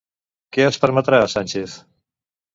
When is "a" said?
1.25-1.29